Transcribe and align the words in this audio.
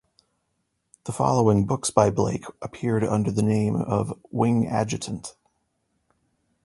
The 1.03 1.11
following 1.11 1.65
books 1.67 1.91
by 1.91 2.09
Blake 2.09 2.45
appeared 2.59 3.03
under 3.03 3.29
the 3.29 3.43
name 3.43 3.75
of 3.75 4.19
"Wing 4.31 4.65
Adjutant" 4.65 5.35